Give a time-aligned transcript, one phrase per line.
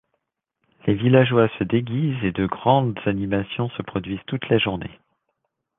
[0.87, 4.99] Les villageois se déguisent et de grandes animations se produisent toute la journée.